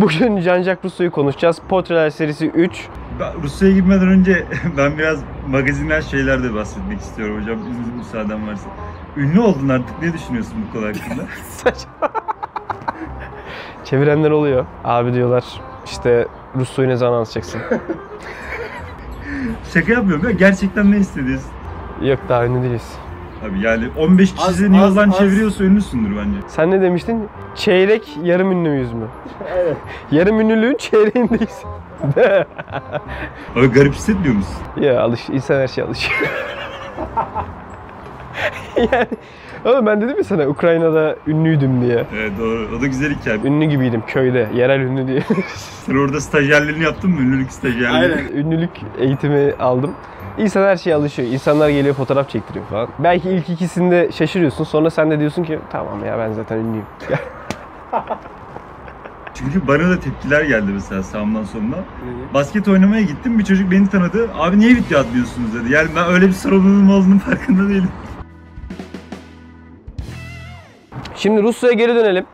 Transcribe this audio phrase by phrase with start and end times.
[0.00, 1.58] Bugün Jean-Jacques Rousseau'yu konuşacağız.
[1.68, 2.88] Portreler serisi 3.
[3.20, 7.58] Ben Rusya'ya gitmeden önce ben biraz magazinden şeyler de bahsetmek istiyorum hocam.
[7.70, 8.68] İzin müsaaden varsa.
[9.16, 10.02] Ünlü oldun artık.
[10.02, 11.22] Ne düşünüyorsun bu konu hakkında?
[13.84, 14.66] Çevirenler oluyor.
[14.84, 15.44] Abi diyorlar
[15.84, 16.26] işte
[16.56, 17.60] Rousseau'yu ne zaman anlatacaksın?
[19.74, 20.30] Şaka yapmıyorum ya.
[20.30, 21.50] Gerçekten ne hissediyorsun?
[22.02, 22.98] Yok daha ünlü değiliz.
[23.44, 25.18] Abi yani 15 kişi Az- yoldan az.
[25.18, 26.38] çeviriyorsa ünlüsündür bence.
[26.46, 27.28] Sen ne demiştin?
[27.54, 29.06] Çeyrek yarım ünlü müyüz mü?
[30.10, 31.62] Yarım ünlülüğün çeyreğindeyiz.
[33.56, 34.56] Abi garip hissetmiyor musun?
[34.80, 36.20] ya alış, insan her şeye alışıyor.
[38.76, 39.06] yani
[39.66, 42.06] oğlum ben dedim ya sana Ukrayna'da ünlüydüm diye.
[42.14, 42.68] Evet doğru.
[42.78, 43.38] O da güzel hikaye.
[43.44, 45.22] Ünlü gibiydim köyde, yerel ünlü diye.
[45.86, 47.20] Sen orada stajyerliğini yaptın mı?
[47.20, 48.12] Ünlülük stajyerliği.
[48.12, 48.28] Aynen.
[48.34, 49.90] Ünlülük eğitimi aldım.
[50.38, 51.28] İnsan her şeye alışıyor.
[51.28, 52.88] İnsanlar geliyor fotoğraf çektiriyor falan.
[52.98, 54.64] Belki ilk ikisinde şaşırıyorsun.
[54.64, 56.86] Sonra sen de diyorsun ki tamam ya ben zaten ünlüyüm.
[59.34, 61.80] Çünkü bana da tepkiler geldi mesela sağımdan solumdan.
[62.34, 63.38] Basket oynamaya gittim.
[63.38, 64.28] Bir çocuk beni tanıdı.
[64.38, 65.72] Abi niye video atmıyorsunuz dedi.
[65.72, 67.88] Yani ben öyle bir sorumluluğum olduğunun farkında değilim.
[71.16, 72.26] Şimdi Rusya'ya geri dönelim.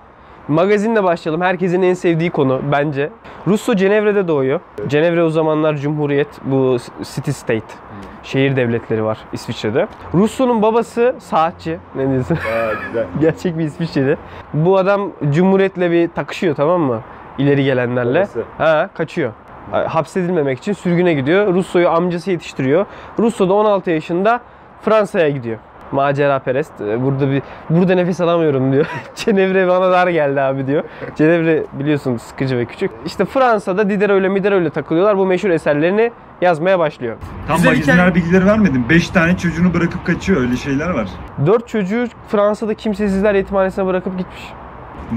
[0.48, 1.40] Magazinle başlayalım.
[1.40, 3.10] Herkesin en sevdiği konu bence.
[3.46, 4.60] Russo Cenevre'de doğuyor.
[4.86, 7.74] Cenevre o zamanlar Cumhuriyet, bu city state.
[8.22, 9.86] Şehir devletleri var İsviçre'de.
[10.14, 11.78] Russo'nun babası saatçi.
[11.94, 12.34] Ne diyorsun?
[12.36, 13.06] Aa güzel.
[13.20, 14.16] Gerçek bir İsviçreli.
[14.54, 17.00] Bu adam Cumhuriyet'le bir takışıyor tamam mı?
[17.38, 18.18] İleri gelenlerle.
[18.18, 18.42] Babası.
[18.58, 19.32] Ha, kaçıyor.
[19.70, 21.54] Hapsedilmemek için sürgüne gidiyor.
[21.54, 22.86] Russo'yu amcası yetiştiriyor.
[23.18, 24.40] Russo da 16 yaşında
[24.82, 25.58] Fransa'ya gidiyor.
[25.92, 26.72] Macera perest.
[26.80, 28.86] Ee, Burada bir burada nefes alamıyorum diyor.
[29.14, 30.84] Cenevre bana dar geldi abi diyor.
[31.16, 32.90] Cenevre biliyorsun sıkıcı ve küçük.
[33.06, 35.18] İşte Fransa'da Diderot ile Miderot ile takılıyorlar.
[35.18, 37.16] Bu meşhur eserlerini yazmaya başlıyor.
[37.48, 38.14] Tam Güzel magazinler hikaye.
[38.14, 38.84] bilgileri vermedim.
[38.90, 40.40] 5 tane çocuğunu bırakıp kaçıyor.
[40.40, 41.08] Öyle şeyler var.
[41.46, 44.52] Dört çocuğu Fransa'da kimsesizler yetimhanesine bırakıp gitmiş.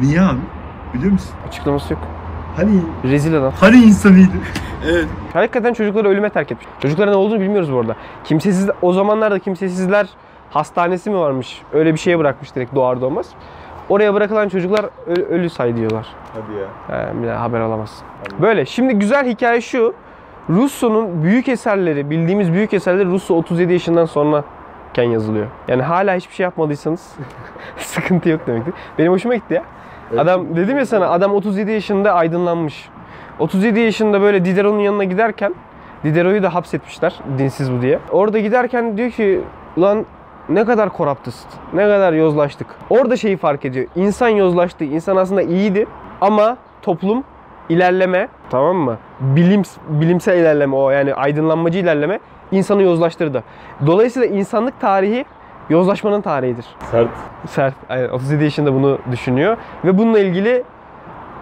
[0.02, 0.40] Niye abi?
[0.94, 1.32] Biliyor musun?
[1.48, 2.02] Açıklaması yok.
[2.56, 2.72] Hani
[3.04, 3.54] Rezil adam.
[3.60, 4.32] hani insanıydı?
[4.92, 5.06] Evet.
[5.34, 6.68] Hakikaten çocukları ölüme terk etmiş.
[6.82, 7.96] Çocuklara ne olduğunu bilmiyoruz bu arada.
[8.24, 10.08] Kimsesiz o zamanlarda kimsesizler
[10.56, 11.62] hastanesi mi varmış?
[11.74, 13.30] Öyle bir şeye bırakmış direkt doğar doğmaz.
[13.90, 16.08] Oraya bırakılan çocuklar ölü, ölü say diyorlar.
[16.34, 17.00] Hadi ya.
[17.00, 18.08] He, bir daha haber alamazsın.
[18.42, 18.66] Böyle.
[18.66, 19.94] Şimdi güzel hikaye şu.
[20.50, 25.48] Russo'nun büyük eserleri, bildiğimiz büyük eserleri Russo 37 yaşından sonrayken yazılıyor.
[25.68, 27.16] Yani hala hiçbir şey yapmadıysanız
[27.78, 28.74] sıkıntı yok demektir.
[28.98, 29.64] Benim hoşuma gitti ya.
[30.10, 30.20] Evet.
[30.20, 32.90] Adam dedim ya sana adam 37 yaşında aydınlanmış.
[33.40, 35.56] 37 yaşında böyle Diderot'un yanına giderken
[36.04, 38.00] Diderot'u da hapsetmişler dinsiz bu diye.
[38.12, 39.42] Orada giderken diyor ki
[39.78, 40.06] ulan
[40.50, 42.68] ne kadar koraptız, ne kadar yozlaştık.
[42.90, 43.86] Orada şeyi fark ediyor.
[43.96, 44.84] İnsan yozlaştı.
[44.84, 45.88] İnsan aslında iyiydi
[46.22, 47.24] ama toplum
[47.70, 48.98] ilerleme tamam mı?
[49.20, 52.20] Bilim bilimsel ilerleme o yani aydınlanmacı ilerleme
[52.52, 53.44] insanı yozlaştırdı.
[53.86, 55.26] Dolayısıyla insanlık tarihi
[55.70, 56.66] yozlaşmanın tarihidir.
[56.92, 57.10] Sert.
[57.48, 57.74] Sert.
[57.90, 60.64] Aynen 37 yaşında bunu düşünüyor ve bununla ilgili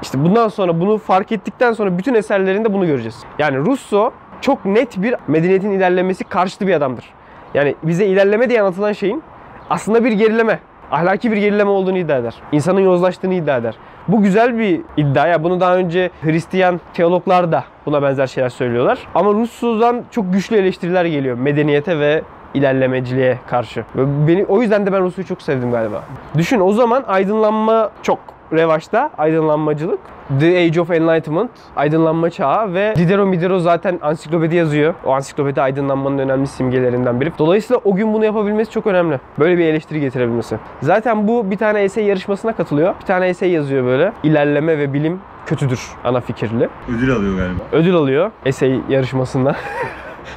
[0.01, 3.23] işte bundan sonra bunu fark ettikten sonra bütün eserlerinde bunu göreceğiz.
[3.39, 7.05] Yani Russo çok net bir medeniyetin ilerlemesi karşıtı bir adamdır.
[7.53, 9.23] Yani bize ilerleme diye anlatılan şeyin
[9.69, 10.59] aslında bir gerileme,
[10.91, 12.33] ahlaki bir gerileme olduğunu iddia eder.
[12.51, 13.75] İnsanın yozlaştığını iddia eder.
[14.07, 15.27] Bu güzel bir iddia.
[15.27, 18.99] Ya bunu daha önce Hristiyan teologlar da buna benzer şeyler söylüyorlar.
[19.15, 22.21] Ama Russo'dan çok güçlü eleştiriler geliyor medeniyete ve
[22.53, 23.83] ilerlemeciliğe karşı.
[23.95, 26.03] Ve beni o yüzden de ben Rus'u çok sevdim galiba.
[26.37, 28.19] Düşün o zaman aydınlanma çok
[28.53, 29.99] revaçta, aydınlanmacılık.
[30.39, 34.93] The Age of Enlightenment, aydınlanma çağı ve Diderot Miderot zaten ansiklopedi yazıyor.
[35.05, 37.31] O ansiklopedi aydınlanmanın önemli simgelerinden biri.
[37.39, 39.19] Dolayısıyla o gün bunu yapabilmesi çok önemli.
[39.39, 40.57] Böyle bir eleştiri getirebilmesi.
[40.81, 42.95] Zaten bu bir tane essay yarışmasına katılıyor.
[43.01, 44.13] Bir tane essay yazıyor böyle.
[44.23, 46.69] İlerleme ve bilim kötüdür ana fikirli.
[46.97, 47.63] Ödül alıyor galiba.
[47.71, 49.55] Ödül alıyor essay yarışmasında.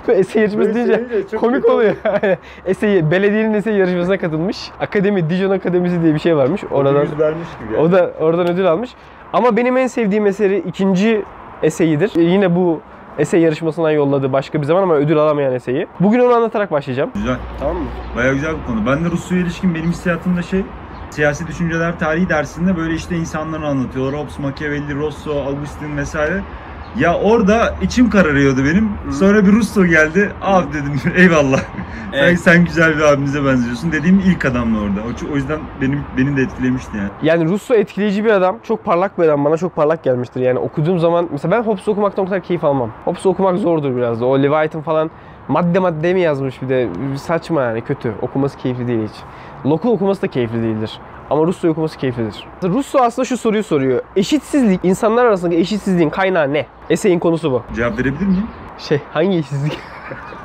[0.09, 1.97] Essay yarışması Böyle deyince komik oluyor.
[2.67, 4.71] essay, belediyenin essay yarışmasına katılmış.
[4.81, 6.65] Akademi, Dijon Akademisi diye bir şey varmış.
[6.71, 7.87] Oradan vermiş gibi yani.
[7.87, 8.91] o da oradan ödül almış.
[9.33, 11.25] Ama benim en sevdiğim eseri ikinci
[11.63, 12.11] eseyidir.
[12.17, 12.81] Yine bu
[13.19, 15.87] essay yarışmasından yolladığı başka bir zaman ama ödül alamayan eseyi.
[16.01, 17.11] Bugün onu anlatarak başlayacağım.
[17.15, 17.37] Güzel.
[17.61, 17.85] Tamam mı?
[18.17, 18.87] Bayağı güzel bir konu.
[18.87, 20.63] Ben de Rusya'ya ilişkin benim hissiyatımda şey
[21.11, 24.21] siyasi düşünceler tarihi dersinde böyle işte insanları anlatıyorlar.
[24.21, 26.43] Hobbes, Machiavelli, Rousseau, Augustin vesaire.
[26.99, 28.91] Ya orada içim kararıyordu benim.
[29.13, 30.33] Sonra bir Russo geldi.
[30.43, 31.61] Abi dedim eyvallah.
[32.13, 32.41] Evet.
[32.41, 35.01] sen güzel bir abimize benziyorsun dediğim ilk adamla orada.
[35.01, 37.09] O, o yüzden benim beni de etkilemişti yani.
[37.23, 38.57] Yani Russo etkileyici bir adam.
[38.63, 39.45] Çok parlak bir adam.
[39.45, 40.41] Bana çok parlak gelmiştir.
[40.41, 42.91] Yani okuduğum zaman mesela ben Hobbes'u okumaktan o kadar keyif almam.
[43.05, 44.27] Hobbes'u okumak zordur biraz da.
[44.27, 45.11] O Leviathan falan
[45.49, 48.13] madde madde mi yazmış bir de saçma yani kötü.
[48.23, 49.17] Okuması keyifli değil hiç.
[49.71, 51.01] Locke'u okuması da keyifli değildir.
[51.31, 52.45] Ama Russo'yu okuması keyiflidir.
[52.63, 54.03] Russo aslında şu soruyu soruyor.
[54.17, 56.67] Eşitsizlik, insanlar arasındaki eşitsizliğin kaynağı ne?
[56.91, 57.63] Eseyin konusu bu.
[57.77, 58.47] Cevap verebilir miyim?
[58.79, 59.79] Şey, hangi eşitsizlik?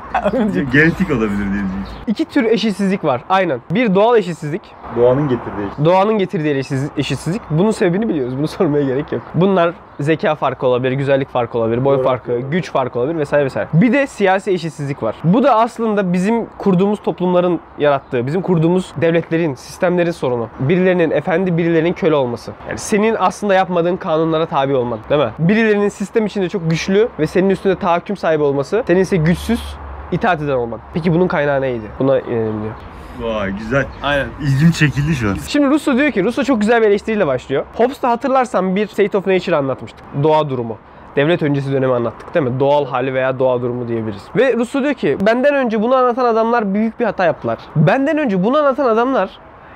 [0.73, 1.69] Genetik olabilir diye düşünüyorum.
[2.07, 3.21] İki tür eşitsizlik var.
[3.29, 3.59] Aynen.
[3.71, 4.61] Bir doğal eşitsizlik.
[4.97, 5.85] Doğanın getirdiği işte.
[5.85, 6.55] Doğanın getirdiği
[6.97, 7.41] eşitsizlik.
[7.49, 8.37] Bunun sebebini biliyoruz.
[8.37, 9.21] Bunu sormaya gerek yok.
[9.35, 12.03] Bunlar zeka farkı olabilir, güzellik farkı olabilir, boy Doğru.
[12.03, 13.67] farkı, güç farkı olabilir vesaire vesaire.
[13.73, 15.15] Bir de siyasi eşitsizlik var.
[15.23, 20.47] Bu da aslında bizim kurduğumuz toplumların yarattığı, bizim kurduğumuz devletlerin, sistemlerin sorunu.
[20.59, 22.51] Birilerinin efendi, birilerinin köle olması.
[22.67, 25.29] Yani senin aslında yapmadığın kanunlara tabi olman, değil mi?
[25.39, 29.75] Birilerinin sistem içinde çok güçlü ve senin üstünde tahakküm sahibi olması, senin ise güçsüz,
[30.11, 30.79] itaat eden olman.
[30.93, 31.85] Peki bunun kaynağı neydi?
[31.99, 32.73] Buna inelim diyor.
[33.19, 33.85] Vay güzel.
[34.03, 34.27] Aynen.
[34.41, 35.37] İlgim çekildi şu an.
[35.47, 37.65] Şimdi Russo diyor ki, Russo çok güzel bir eleştiriyle başlıyor.
[37.75, 40.03] Hobbes'ta hatırlarsan bir State of Nature anlatmıştık.
[40.23, 40.77] Doğa durumu.
[41.15, 42.59] Devlet öncesi dönemi anlattık değil mi?
[42.59, 44.23] Doğal hali veya doğa durumu diyebiliriz.
[44.35, 47.57] Ve Russo diyor ki, benden önce bunu anlatan adamlar büyük bir hata yaptılar.
[47.75, 49.29] Benden önce bunu anlatan adamlar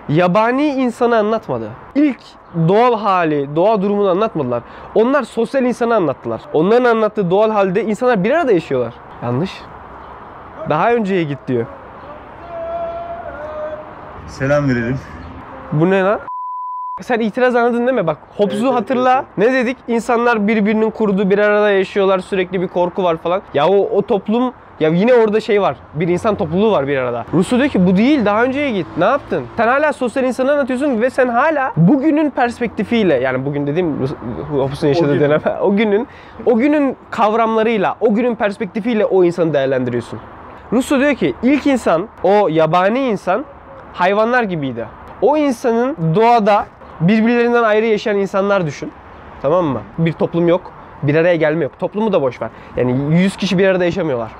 [0.09, 1.69] yabani insanı anlatmadı.
[1.95, 2.19] İlk
[2.67, 4.63] doğal hali, doğa durumunu anlatmadılar.
[4.95, 6.41] Onlar sosyal insanı anlattılar.
[6.53, 8.93] Onların anlattığı doğal halde insanlar bir arada yaşıyorlar.
[9.23, 9.51] Yanlış.
[10.69, 11.65] Daha önceye git diyor.
[14.27, 14.99] Selam verelim.
[15.71, 16.19] Bu ne lan?
[17.01, 18.07] Sen itiraz anladın değil mi?
[18.07, 19.25] Bak Hobbes'u Evet, evet, hatırla.
[19.37, 19.77] Ne dedik?
[19.87, 22.19] İnsanlar birbirinin kurduğu bir arada yaşıyorlar.
[22.19, 23.41] Sürekli bir korku var falan.
[23.53, 25.77] Ya o, o toplum ya yine orada şey var.
[25.93, 27.25] Bir insan topluluğu var bir arada.
[27.33, 28.87] Russo diyor ki bu değil daha önceye git.
[28.97, 29.43] Ne yaptın?
[29.57, 34.07] Sen hala sosyal insanı anlatıyorsun ve sen hala bugünün perspektifiyle yani bugün dediğim
[34.51, 35.21] Hobbes'un yaşadığı gün.
[35.21, 36.07] dönem o günün
[36.45, 40.19] o günün kavramlarıyla, o günün perspektifiyle o insanı değerlendiriyorsun.
[40.73, 43.45] Russo diyor ki ilk insan, o yabani insan
[43.93, 44.85] hayvanlar gibiydi.
[45.21, 46.65] O insanın doğada
[47.01, 48.91] birbirlerinden ayrı yaşayan insanlar düşün.
[49.41, 49.81] Tamam mı?
[49.97, 50.71] Bir toplum yok.
[51.03, 51.79] Bir araya gelme yok.
[51.79, 52.49] Toplumu da boş ver.
[52.77, 54.31] Yani 100 kişi bir arada yaşamıyorlar.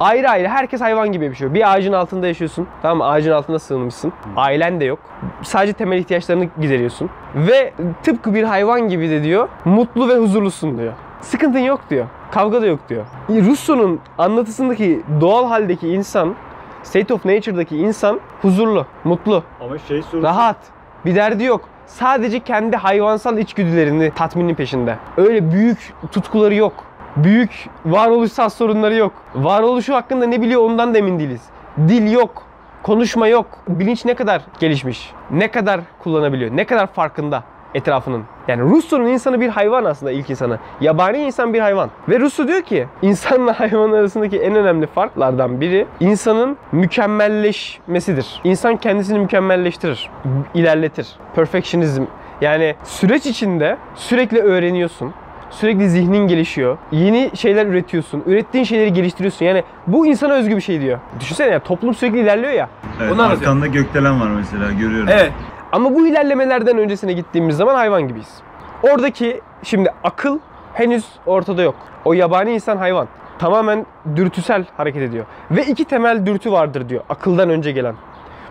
[0.00, 1.54] Ayrı ayrı herkes hayvan gibi yaşıyor.
[1.54, 2.66] Bir ağacın altında yaşıyorsun.
[2.82, 3.04] Tamam mı?
[3.04, 4.12] Ağacın altında sığınmışsın.
[4.36, 4.98] Ailen de yok.
[5.42, 7.10] Sadece temel ihtiyaçlarını gideriyorsun.
[7.34, 7.72] Ve
[8.02, 9.48] tıpkı bir hayvan gibi de diyor.
[9.64, 10.92] Mutlu ve huzurlusun diyor.
[11.24, 12.06] Sıkıntın yok diyor.
[12.30, 13.04] Kavga da yok diyor.
[13.28, 16.34] Russo'nun anlatısındaki doğal haldeki insan,
[16.82, 20.22] State of Nature'daki insan huzurlu, mutlu, Ama şey sorusu.
[20.22, 20.56] rahat.
[21.04, 21.60] Bir derdi yok.
[21.86, 24.96] Sadece kendi hayvansal içgüdülerini tatminin peşinde.
[25.16, 26.72] Öyle büyük tutkuları yok.
[27.16, 29.12] Büyük varoluşsal sorunları yok.
[29.34, 31.42] Varoluşu hakkında ne biliyor ondan da emin değiliz.
[31.78, 32.42] Dil yok.
[32.82, 33.46] Konuşma yok.
[33.68, 35.12] Bilinç ne kadar gelişmiş?
[35.30, 36.56] Ne kadar kullanabiliyor?
[36.56, 37.42] Ne kadar farkında
[37.74, 38.24] etrafının?
[38.48, 40.58] Yani Russo'nun insanı bir hayvan aslında ilk insanı.
[40.80, 41.90] Yabani insan bir hayvan.
[42.08, 48.40] Ve Russo diyor ki insanla hayvan arasındaki en önemli farklardan biri insanın mükemmelleşmesidir.
[48.44, 50.10] İnsan kendisini mükemmelleştirir,
[50.54, 51.08] ilerletir.
[51.34, 52.02] Perfectionism.
[52.40, 55.14] Yani süreç içinde sürekli öğreniyorsun.
[55.50, 56.78] Sürekli zihnin gelişiyor.
[56.92, 58.22] Yeni şeyler üretiyorsun.
[58.26, 59.46] Ürettiğin şeyleri geliştiriyorsun.
[59.46, 60.98] Yani bu insana özgü bir şey diyor.
[61.20, 62.68] Düşünsene ya toplum sürekli ilerliyor ya.
[63.00, 63.40] Evet, anlatıyor.
[63.40, 65.08] arkanda gökdelen var mesela görüyorum.
[65.12, 65.32] Evet.
[65.74, 68.40] Ama bu ilerlemelerden öncesine gittiğimiz zaman hayvan gibiyiz.
[68.82, 70.38] Oradaki şimdi akıl
[70.74, 71.74] henüz ortada yok.
[72.04, 73.08] O yabani insan hayvan.
[73.38, 73.86] Tamamen
[74.16, 75.24] dürtüsel hareket ediyor.
[75.50, 77.94] Ve iki temel dürtü vardır diyor akıldan önce gelen.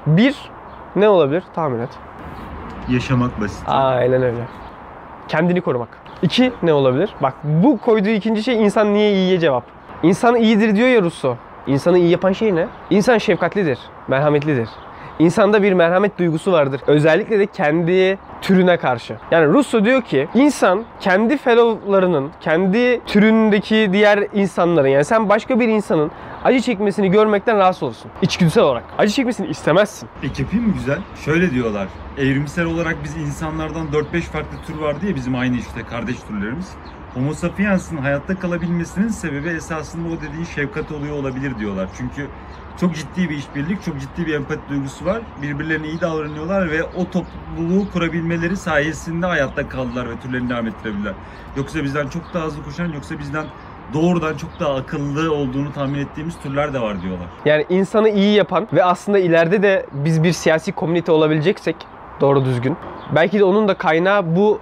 [0.07, 0.35] Bir
[0.95, 1.43] ne olabilir?
[1.55, 1.89] Tahmin et.
[2.89, 3.63] Yaşamak basit.
[3.67, 4.43] Aynen öyle.
[5.27, 5.89] Kendini korumak.
[6.21, 7.15] İki ne olabilir?
[7.21, 9.63] Bak bu koyduğu ikinci şey insan niye iyiye cevap.
[10.03, 11.35] İnsan iyidir diyor ya Russo.
[11.67, 12.67] İnsanı iyi yapan şey ne?
[12.89, 14.69] İnsan şefkatlidir, merhametlidir.
[15.19, 16.81] İnsanda bir merhamet duygusu vardır.
[16.87, 19.17] Özellikle de kendi türüne karşı.
[19.31, 25.67] Yani Russo diyor ki insan kendi fellowlarının, kendi türündeki diğer insanların yani sen başka bir
[25.67, 26.11] insanın
[26.43, 28.11] acı çekmesini görmekten rahatsız olursun.
[28.21, 28.83] İçgüdüsel olarak.
[28.97, 30.09] Acı çekmesini istemezsin.
[30.23, 30.99] Ek yapayım mı güzel?
[31.25, 31.87] Şöyle diyorlar.
[32.17, 36.69] Evrimsel olarak biz insanlardan 4-5 farklı tür var diye bizim aynı işte kardeş türlerimiz.
[37.13, 41.89] Homo sapiens'in hayatta kalabilmesinin sebebi esasında o dediğin şefkat oluyor olabilir diyorlar.
[41.97, 42.27] Çünkü
[42.79, 45.21] çok ciddi bir işbirlik, çok ciddi bir empati duygusu var.
[45.41, 51.13] Birbirlerine iyi davranıyorlar ve o topluluğu kurabilmeleri sayesinde hayatta kaldılar ve türlerini devam ettirebilirler.
[51.57, 53.45] Yoksa bizden çok daha hızlı koşan, yoksa bizden
[53.93, 57.27] doğrudan çok daha akıllı olduğunu tahmin ettiğimiz türler de var diyorlar.
[57.45, 61.75] Yani insanı iyi yapan ve aslında ileride de biz bir siyasi komünite olabileceksek
[62.21, 62.77] doğru düzgün.
[63.15, 64.59] Belki de onun da kaynağı bu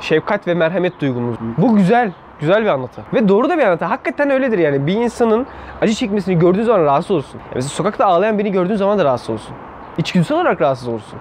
[0.00, 1.36] şefkat ve merhamet duygumuz.
[1.58, 2.12] Bu güzel.
[2.40, 3.02] Güzel bir anlatı.
[3.14, 3.84] Ve doğru da bir anlatı.
[3.84, 4.86] Hakikaten öyledir yani.
[4.86, 5.46] Bir insanın
[5.80, 7.10] acı çekmesini gördüğün zaman rahatsız.
[7.16, 9.54] Yani mesela sokakta ağlayan birini gördüğün zaman da rahatsız olursun.
[9.98, 11.18] İçgüdüsel olarak rahatsız olursun.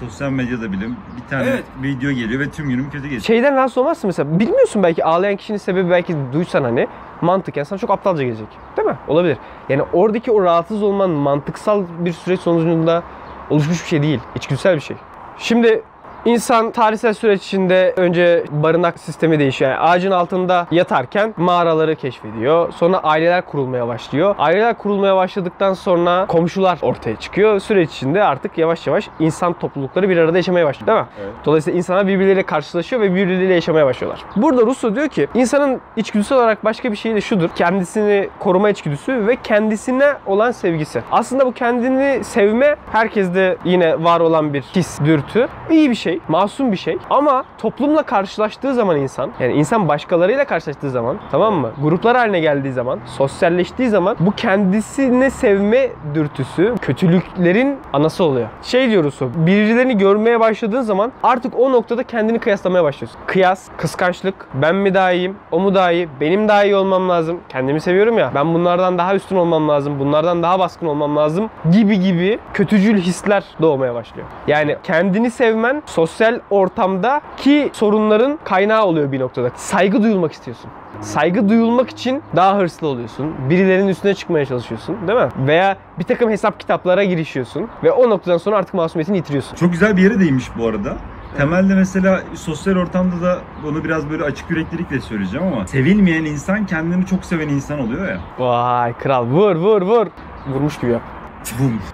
[0.00, 0.84] Sosyal medyada bile
[1.16, 1.64] bir tane Evet.
[1.82, 3.22] video geliyor ve tüm günüm kötü geçiyor.
[3.22, 4.38] Şeyden rahatsız olmazsın mesela.
[4.38, 6.88] Bilmiyorsun belki ağlayan kişinin sebebi belki duysan hani
[7.20, 8.46] mantıken sana çok aptalca gelecek.
[8.76, 8.96] Değil mi?
[9.08, 9.38] Olabilir.
[9.68, 13.02] Yani oradaki o rahatsız olman mantıksal bir süreç sonucunda
[13.50, 14.20] oluşmuş bir şey değil.
[14.34, 14.96] İçgüdüsel bir şey.
[15.38, 15.82] Şimdi
[16.28, 19.70] İnsan tarihsel süreç içinde önce barınak sistemi değişiyor.
[19.70, 22.72] Yani ağacın altında yatarken mağaraları keşfediyor.
[22.72, 24.34] Sonra aileler kurulmaya başlıyor.
[24.38, 27.60] Aileler kurulmaya başladıktan sonra komşular ortaya çıkıyor.
[27.60, 31.06] Süreç içinde artık yavaş yavaş insan toplulukları bir arada yaşamaya başlıyor değil mi?
[31.22, 31.32] Evet.
[31.44, 34.24] Dolayısıyla insanlar birbirleriyle karşılaşıyor ve birbirleriyle yaşamaya başlıyorlar.
[34.36, 37.48] Burada Rousseau diyor ki insanın içgüdüsel olarak başka bir şey de şudur.
[37.54, 41.02] Kendisini koruma içgüdüsü ve kendisine olan sevgisi.
[41.12, 45.48] Aslında bu kendini sevme herkeste yine var olan bir his, dürtü.
[45.70, 46.98] İyi bir şey, masum bir şey.
[47.10, 51.70] Ama toplumla karşılaştığı zaman insan, yani insan başkalarıyla karşılaştığı zaman, tamam mı?
[51.82, 58.48] Gruplar haline geldiği zaman, sosyalleştiği zaman bu kendisini sevme dürtüsü kötülüklerin anası oluyor.
[58.62, 63.20] Şey diyoruz birilerini görmeye başladığın zaman artık o noktada kendini kıyaslamaya başlıyorsun.
[63.26, 67.40] Kıyas, kıskançlık, ben mi daha iyiyim, o mu daha iyi, benim daha iyi olmam lazım,
[67.48, 72.00] kendimi seviyorum ya, ben bunlardan daha üstün olmam lazım, bunlardan daha baskın olmam lazım gibi
[72.00, 74.26] gibi kötücül hisler doğmaya başlıyor.
[74.46, 79.50] Yani kendini sevmen sosyal ortamda ki sorunların kaynağı oluyor bir noktada.
[79.56, 80.70] Saygı duyulmak istiyorsun.
[81.00, 83.34] Saygı duyulmak için daha hırslı oluyorsun.
[83.50, 85.28] Birilerinin üstüne çıkmaya çalışıyorsun değil mi?
[85.46, 89.56] Veya bir takım hesap kitaplara girişiyorsun ve o noktadan sonra artık masumiyetini yitiriyorsun.
[89.56, 90.96] Çok güzel bir yere değinmiş bu arada.
[91.36, 93.38] Temelde mesela sosyal ortamda da
[93.68, 98.18] onu biraz böyle açık yüreklilikle söyleyeceğim ama sevilmeyen insan kendini çok seven insan oluyor ya.
[98.38, 100.06] Vay kral vur vur vur.
[100.48, 101.02] Vurmuş gibi yap.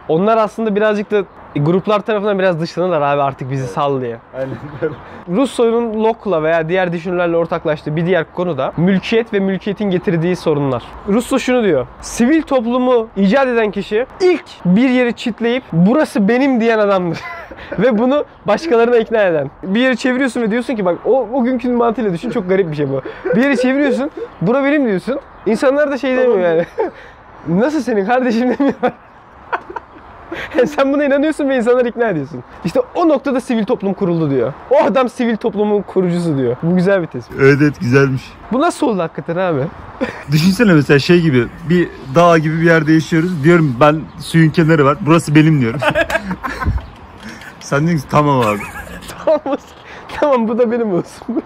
[0.09, 1.25] Onlar aslında birazcık da
[1.57, 4.17] gruplar tarafından biraz dışlanırlar abi artık bizi sal diye.
[4.35, 4.57] Aynen.
[5.37, 10.83] Rousseau'nun Locke'la veya diğer düşünürlerle ortaklaştığı bir diğer konu da mülkiyet ve mülkiyetin getirdiği sorunlar.
[11.09, 11.87] Rousseau şunu diyor.
[12.01, 17.19] Sivil toplumu icat eden kişi ilk bir yeri çitleyip burası benim diyen adamdır.
[17.79, 19.51] ve bunu başkalarına ikna eden.
[19.63, 22.77] Bir yeri çeviriyorsun ve diyorsun ki bak o, o günkü mantığıyla düşün çok garip bir
[22.77, 23.03] şey bu.
[23.37, 25.21] Bir yeri çeviriyorsun bura benim diyorsun.
[25.47, 26.65] İnsanlar da şey demiyor yani.
[27.49, 28.93] Nasıl senin kardeşim demiyorlar.
[30.67, 32.43] Sen buna inanıyorsun ve insanları ikna ediyorsun.
[32.65, 34.53] İşte o noktada sivil toplum kuruldu diyor.
[34.71, 36.57] O adam sivil toplumun kurucusu diyor.
[36.63, 37.37] Bu güzel bir tespit.
[37.41, 38.23] Evet evet güzelmiş.
[38.53, 39.61] Bu nasıl oldu hakikaten abi?
[40.33, 43.45] Düşünsene mesela şey gibi bir dağ gibi bir yerde yaşıyoruz.
[43.45, 44.99] Diyorum ben suyun kenarı var.
[45.01, 45.81] Burası benim diyorum.
[47.61, 48.61] Sen diyorsun tamam abi.
[49.25, 49.59] tamam,
[50.21, 51.43] tamam bu da benim olsun.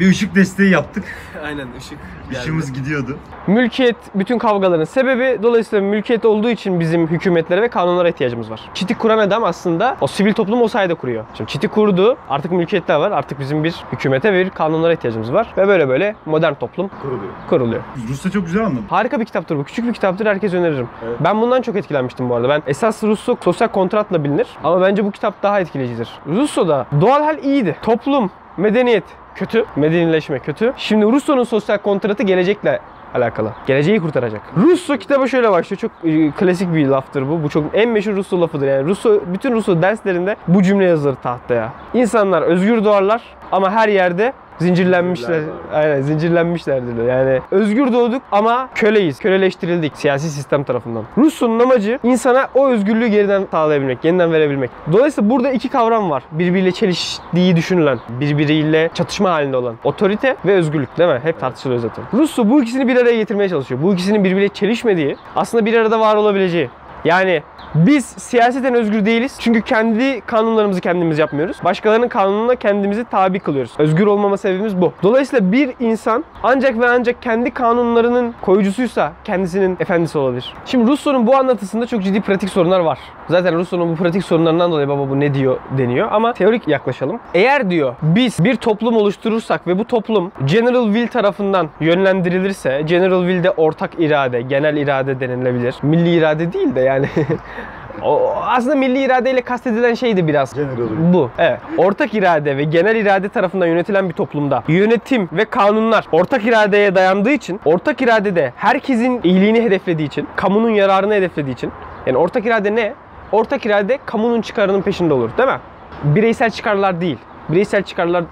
[0.00, 1.04] Bir ışık desteği yaptık.
[1.44, 1.98] Aynen ışık.
[2.32, 3.16] Işığımız gidiyordu.
[3.46, 5.42] Mülkiyet bütün kavgaların sebebi.
[5.42, 8.60] Dolayısıyla mülkiyet olduğu için bizim hükümetlere ve kanunlara ihtiyacımız var.
[8.74, 11.24] Çiti kuran adam aslında o sivil toplum o sayede kuruyor.
[11.34, 12.16] Şimdi çiti kurdu.
[12.28, 13.10] Artık mülkiyetler var.
[13.10, 15.46] Artık bizim bir hükümete ve bir kanunlara ihtiyacımız var.
[15.56, 17.32] Ve böyle böyle modern toplum Kuruluyor.
[17.48, 17.82] kuruluyor.
[18.08, 18.80] Rusça çok güzel anladı.
[18.90, 19.64] Harika bir kitaptır bu.
[19.64, 20.26] Küçük bir kitaptır.
[20.26, 20.88] Herkes öneririm.
[21.06, 21.16] Evet.
[21.20, 22.48] Ben bundan çok etkilenmiştim bu arada.
[22.48, 24.46] Ben esas Rousseau sosyal kontratla bilinir.
[24.64, 26.08] Ama bence bu kitap daha etkileyicidir.
[26.36, 27.76] Rousseau'da doğal hal iyiydi.
[27.82, 29.64] Toplum, medeniyet kötü.
[29.76, 30.72] Medenileşme kötü.
[30.76, 32.80] Şimdi Rousseau'nun sosyal kontratı gelecekle
[33.14, 33.52] alakalı.
[33.66, 34.40] Geleceği kurtaracak.
[34.56, 35.80] Rousseau kitabı şöyle başlıyor.
[35.80, 37.42] Çok e, klasik bir laftır bu.
[37.42, 38.66] Bu çok en meşhur Rousseau lafıdır.
[38.66, 41.72] Yani Rousseau, bütün Rousseau derslerinde bu cümle yazılır tahtaya.
[41.94, 43.22] İnsanlar özgür doğarlar
[43.52, 45.40] ama her yerde zincirlenmişler.
[45.72, 47.04] Aynen zincirlenmişlerdir.
[47.04, 49.18] Yani özgür doğduk ama köleyiz.
[49.18, 51.04] Köleleştirildik siyasi sistem tarafından.
[51.18, 54.70] Rousseau'nun amacı insana o özgürlüğü geriden sağlayabilmek, yeniden verebilmek.
[54.92, 56.22] Dolayısıyla burada iki kavram var.
[56.32, 59.76] Birbiriyle çeliştiği düşünülen, birbiriyle çatışma halinde olan.
[59.84, 61.20] Otorite ve özgürlük değil mi?
[61.22, 62.04] Hep tartışılıyor zaten.
[62.14, 63.82] Rousseau bu ikisini bir araya getirmeye çalışıyor.
[63.82, 66.70] Bu ikisinin birbiriyle çelişmediği, aslında bir arada var olabileceği.
[67.06, 67.42] Yani
[67.74, 69.36] biz siyaseten özgür değiliz.
[69.40, 71.56] Çünkü kendi kanunlarımızı kendimiz yapmıyoruz.
[71.64, 73.72] Başkalarının kanununa kendimizi tabi kılıyoruz.
[73.78, 74.92] Özgür olmama sebebimiz bu.
[75.02, 80.54] Dolayısıyla bir insan ancak ve ancak kendi kanunlarının koyucusuysa kendisinin efendisi olabilir.
[80.64, 82.98] Şimdi Rousseau'nun bu anlatısında çok ciddi pratik sorunlar var.
[83.28, 87.20] Zaten Rousseau'nun bu pratik sorunlarından dolayı baba bu ne diyor deniyor ama teorik yaklaşalım.
[87.34, 93.50] Eğer diyor biz bir toplum oluşturursak ve bu toplum General Will tarafından yönlendirilirse General Will'de
[93.50, 95.74] ortak irade, genel irade denilebilir.
[95.82, 96.95] Milli irade değil de yani
[98.02, 100.54] o aslında milli iradeyle kastedilen şeydi biraz.
[100.54, 100.88] General.
[101.12, 101.30] Bu.
[101.38, 101.60] Evet.
[101.78, 107.30] Ortak irade ve genel irade tarafından yönetilen bir toplumda yönetim ve kanunlar ortak iradeye dayandığı
[107.30, 111.72] için, ortak iradede herkesin iyiliğini hedeflediği için, kamunun yararını hedeflediği için.
[112.06, 112.92] Yani ortak irade ne?
[113.32, 115.58] Ortak irade kamunun çıkarının peşinde olur, değil mi?
[116.04, 117.18] Bireysel çıkarlar değil.
[117.48, 118.24] Bireysel çıkarlara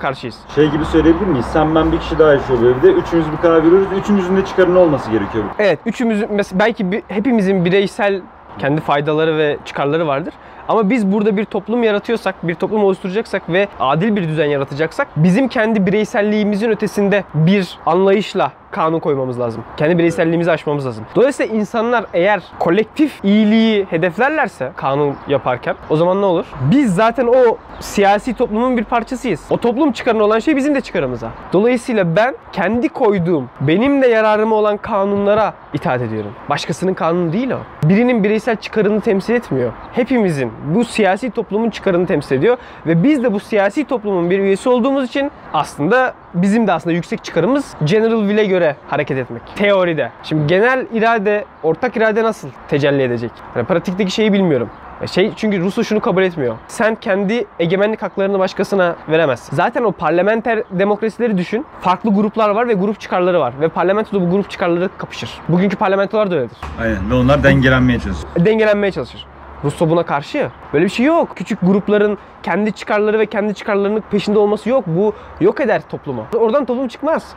[0.00, 0.38] karşıyız.
[0.54, 1.46] Şey gibi söyleyebilir miyiz?
[1.52, 2.92] Sen ben bir kişi daha yaşıyor bu evde.
[2.92, 3.88] Üçümüz bir karar veriyoruz.
[4.00, 5.44] Üçümüzün de çıkarının olması gerekiyor.
[5.58, 8.20] Evet, üçümüzün belki bir, hepimizin bireysel
[8.58, 10.34] kendi faydaları ve çıkarları vardır.
[10.68, 15.48] Ama biz burada bir toplum yaratıyorsak, bir toplum oluşturacaksak ve adil bir düzen yaratacaksak bizim
[15.48, 19.64] kendi bireyselliğimizin ötesinde bir anlayışla kanun koymamız lazım.
[19.76, 21.04] Kendi bireyselliğimizi aşmamız lazım.
[21.14, 26.46] Dolayısıyla insanlar eğer kolektif iyiliği hedeflerlerse kanun yaparken o zaman ne olur?
[26.70, 29.40] Biz zaten o siyasi toplumun bir parçasıyız.
[29.50, 31.30] O toplum çıkarına olan şey bizim de çıkarımıza.
[31.52, 36.30] Dolayısıyla ben kendi koyduğum, benim de yararıma olan kanunlara itaat ediyorum.
[36.50, 37.88] Başkasının kanunu değil o.
[37.88, 39.72] Birinin bireysel çıkarını temsil etmiyor.
[39.92, 44.68] Hepimizin bu siyasi toplumun çıkarını temsil ediyor ve biz de bu siyasi toplumun bir üyesi
[44.68, 49.42] olduğumuz için aslında bizim de aslında yüksek çıkarımız general will'e göre hareket etmek.
[49.56, 50.10] Teoride.
[50.22, 53.30] Şimdi genel irade, ortak irade nasıl tecelli edecek?
[53.56, 54.70] Yani pratikteki şeyi bilmiyorum.
[55.06, 56.56] Şey çünkü Rusya şunu kabul etmiyor.
[56.68, 59.56] Sen kendi egemenlik haklarını başkasına veremezsin.
[59.56, 61.66] Zaten o parlamenter demokrasileri düşün.
[61.80, 63.54] Farklı gruplar var ve grup çıkarları var.
[63.60, 65.30] Ve parlamentoda bu grup çıkarları kapışır.
[65.48, 66.56] Bugünkü parlamentolar da öyledir.
[66.80, 68.28] Aynen ve onlar dengelenmeye çalışıyor.
[68.36, 69.26] Dengelenmeye çalışır.
[69.64, 70.50] Rusya buna karşı.
[70.72, 71.36] Böyle bir şey yok.
[71.36, 74.84] Küçük grupların kendi çıkarları ve kendi çıkarlarının peşinde olması yok.
[74.86, 76.26] Bu yok eder toplumu.
[76.34, 77.34] Oradan toplum çıkmaz.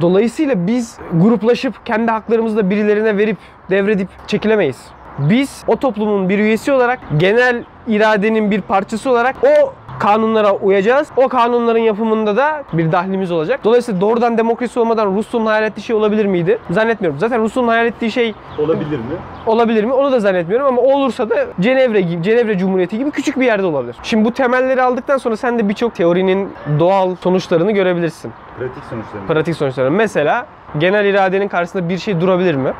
[0.00, 3.36] Dolayısıyla biz gruplaşıp kendi haklarımızı da birilerine verip
[3.70, 4.84] devredip çekilemeyiz.
[5.18, 11.08] Biz o toplumun bir üyesi olarak genel iradenin bir parçası olarak o kanunlara uyacağız.
[11.16, 13.60] O kanunların yapımında da bir dahlimiz olacak.
[13.64, 16.58] Dolayısıyla doğrudan demokrasi olmadan Rusya'nın hayal ettiği şey olabilir miydi?
[16.70, 17.18] Zannetmiyorum.
[17.20, 19.04] Zaten Rusya'nın hayal ettiği şey Olabilir mi?
[19.46, 19.92] olabilir mi?
[19.92, 23.96] Onu da zannetmiyorum ama olursa da Cenevre gibi, Cenevre Cumhuriyeti gibi küçük bir yerde olabilir.
[24.02, 28.32] Şimdi bu temelleri aldıktan sonra sen de birçok teorinin doğal sonuçlarını görebilirsin.
[28.58, 29.26] Pratik sonuçlarını.
[29.26, 29.90] Pratik sonuçlarını.
[29.96, 30.46] Mesela
[30.78, 32.72] genel iradenin karşısında bir şey durabilir mi?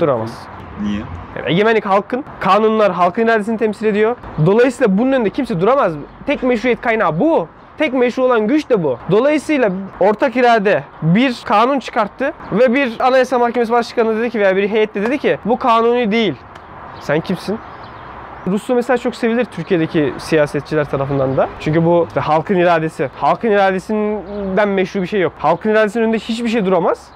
[0.00, 0.46] Duramaz.
[0.82, 1.00] Niye?
[1.36, 4.16] Yani egemenlik halkın, kanunlar halkın iradesini temsil ediyor.
[4.46, 5.92] Dolayısıyla bunun önünde kimse duramaz.
[6.26, 7.48] Tek meşruiyet kaynağı bu.
[7.78, 8.98] Tek meşru olan güç de bu.
[9.10, 9.70] Dolayısıyla
[10.00, 14.94] ortak irade bir kanun çıkarttı ve bir anayasa mahkemesi başkanı dedi ki veya bir heyet
[14.94, 16.34] de dedi ki bu kanuni değil.
[17.00, 17.58] Sen kimsin?
[18.46, 21.48] Rusya mesela çok sevilir Türkiye'deki siyasetçiler tarafından da.
[21.60, 23.10] Çünkü bu işte halkın iradesi.
[23.16, 25.32] Halkın iradesinden meşru bir şey yok.
[25.38, 27.10] Halkın iradesinin önünde hiçbir şey duramaz.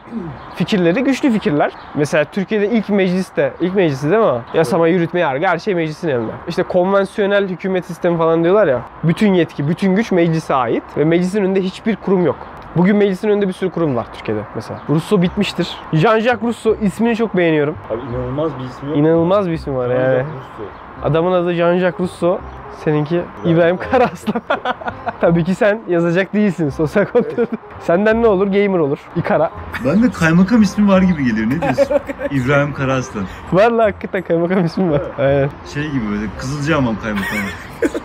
[0.55, 1.73] Fikirleri güçlü fikirler.
[1.95, 4.41] Mesela Türkiye'de ilk mecliste, ilk meclisi değil mi?
[4.55, 6.33] Yasama, yürütme, yargı her şey meclisin elinde.
[6.49, 8.81] İşte konvansiyonel hükümet sistemi falan diyorlar ya.
[9.05, 12.37] Bütün yetki, bütün güç meclise ait ve meclisin önünde hiçbir kurum yok.
[12.77, 14.81] Bugün meclisin önünde bir sürü kurum var Türkiye'de mesela.
[14.89, 15.77] Rousseau bitmiştir.
[15.93, 17.77] Jean-Jacques Rousseau ismini çok beğeniyorum.
[17.91, 18.99] Abi inanılmaz bir ismi yok.
[18.99, 20.19] İnanılmaz bir ismi var yani.
[20.19, 20.88] Ruslu.
[21.03, 22.41] Adamın adı Jean-Jacques Rousseau.
[22.85, 24.43] Seninki İbrahim Karaaslan.
[25.21, 27.47] Tabii ki sen yazacak değilsin sosyal kontrol.
[27.81, 28.47] Senden ne olur?
[28.47, 28.99] Gamer olur.
[29.17, 29.51] İkara.
[29.85, 31.51] Ben de kaymakam ismi var gibi geliyor.
[31.51, 31.97] Ne diyorsun?
[32.31, 33.25] İbrahim Karaslan.
[33.53, 35.03] Valla hakikaten kaymakam ismi var.
[35.19, 35.51] Aynen.
[35.75, 37.41] Şey gibi böyle Kızılcahamam kaymakamı.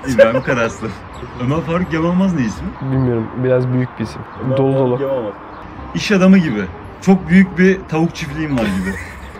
[0.13, 0.89] İbrahim Karaslan.
[1.43, 2.67] Ömer Faruk Yamanmaz ne ismi?
[2.81, 3.27] Bilmiyorum.
[3.43, 4.21] Biraz büyük bir isim.
[4.57, 4.99] Dolu dolu.
[5.95, 6.61] İş adamı gibi.
[7.01, 8.95] Çok büyük bir tavuk çiftliğim var gibi.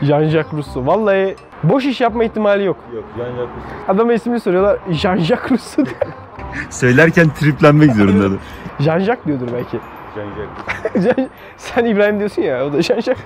[0.08, 0.86] Jean-Jacques Rousseau.
[0.88, 2.78] Vallahi boş iş yapma ihtimali yok.
[2.96, 3.90] Yok yan yaklaşık.
[3.90, 4.78] Adama ismini soruyorlar.
[4.90, 5.98] Jean-Jacques Rousseau diyor.
[6.70, 8.40] Söylerken triplenmek zorundadır.
[8.80, 9.80] Jean-Jacques diyordur belki.
[10.18, 10.96] Yan yaklaşık.
[11.18, 12.66] Jean- Sen İbrahim diyorsun ya.
[12.66, 13.18] O da Jean-Jacques.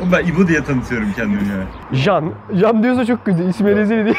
[0.00, 1.64] Oğlum ben İbo diye tanıtıyorum kendimi ya.
[1.92, 2.32] Jean.
[2.54, 3.48] Jean diyorsa çok kötü.
[3.48, 4.14] İsmi rezil diye.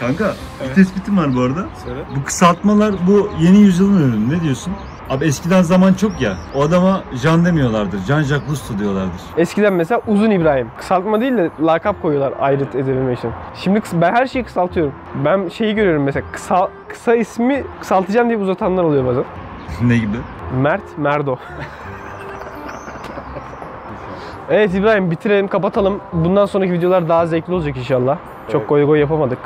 [0.00, 0.34] Kanka
[0.68, 1.66] bir tespitim var bu arada.
[1.84, 2.00] Söyle.
[2.16, 4.36] Bu kısaltmalar bu yeni yüzyılın ürünü.
[4.36, 4.72] Ne diyorsun?
[5.10, 6.32] Abi eskiden zaman çok ya.
[6.54, 7.98] O adama Jean demiyorlardır.
[7.98, 9.20] Jean-Jacques Rousseau diyorlardır.
[9.36, 10.70] Eskiden mesela Uzun İbrahim.
[10.78, 13.30] Kısaltma değil de lakap koyuyorlar ayrıt edebilmek için.
[13.54, 14.92] Şimdi ben her şeyi kısaltıyorum.
[15.24, 19.24] Ben şeyi görüyorum mesela kısa, kısa ismi kısaltacağım diye uzatanlar oluyor bazen.
[19.88, 20.16] ne gibi?
[20.60, 21.36] Mert, Merdo.
[24.50, 26.00] evet İbrahim bitirelim, kapatalım.
[26.12, 28.18] Bundan sonraki videolar daha zevkli olacak inşallah.
[28.52, 28.68] Çok Evet.
[28.68, 29.38] goy goy yapamadık.